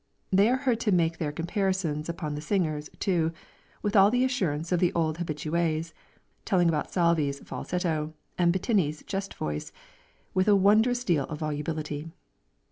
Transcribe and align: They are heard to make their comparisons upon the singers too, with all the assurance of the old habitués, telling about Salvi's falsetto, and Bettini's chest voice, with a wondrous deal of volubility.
They 0.31 0.49
are 0.49 0.55
heard 0.57 0.79
to 0.79 0.91
make 0.91 1.19
their 1.19 1.31
comparisons 1.31 2.09
upon 2.09 2.33
the 2.33 2.41
singers 2.41 2.89
too, 2.97 3.31
with 3.83 3.95
all 3.95 4.09
the 4.09 4.23
assurance 4.23 4.71
of 4.71 4.79
the 4.79 4.91
old 4.93 5.19
habitués, 5.19 5.93
telling 6.43 6.69
about 6.69 6.91
Salvi's 6.91 7.37
falsetto, 7.41 8.11
and 8.35 8.51
Bettini's 8.51 9.03
chest 9.05 9.35
voice, 9.35 9.71
with 10.33 10.47
a 10.47 10.55
wondrous 10.55 11.03
deal 11.03 11.25
of 11.25 11.37
volubility. 11.37 12.07